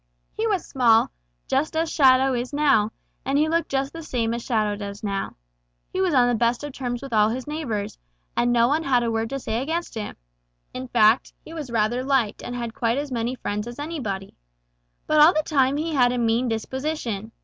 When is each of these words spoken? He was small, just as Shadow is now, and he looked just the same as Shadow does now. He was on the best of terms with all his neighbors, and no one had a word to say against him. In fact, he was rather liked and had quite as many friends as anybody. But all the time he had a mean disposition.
He 0.33 0.47
was 0.47 0.65
small, 0.65 1.11
just 1.47 1.75
as 1.77 1.91
Shadow 1.91 2.33
is 2.33 2.51
now, 2.53 2.91
and 3.23 3.37
he 3.37 3.47
looked 3.47 3.69
just 3.69 3.93
the 3.93 4.01
same 4.01 4.33
as 4.33 4.43
Shadow 4.43 4.75
does 4.75 5.03
now. 5.03 5.35
He 5.93 6.01
was 6.01 6.11
on 6.11 6.27
the 6.27 6.33
best 6.33 6.63
of 6.63 6.73
terms 6.73 7.03
with 7.03 7.13
all 7.13 7.29
his 7.29 7.45
neighbors, 7.45 7.99
and 8.35 8.51
no 8.51 8.67
one 8.67 8.81
had 8.81 9.03
a 9.03 9.11
word 9.11 9.29
to 9.29 9.37
say 9.39 9.61
against 9.61 9.93
him. 9.93 10.15
In 10.73 10.87
fact, 10.87 11.33
he 11.45 11.53
was 11.53 11.69
rather 11.69 12.03
liked 12.03 12.41
and 12.41 12.55
had 12.55 12.73
quite 12.73 12.97
as 12.97 13.11
many 13.11 13.35
friends 13.35 13.67
as 13.67 13.77
anybody. 13.77 14.33
But 15.05 15.21
all 15.21 15.35
the 15.35 15.43
time 15.43 15.77
he 15.77 15.93
had 15.93 16.11
a 16.11 16.17
mean 16.17 16.49
disposition. 16.49 17.31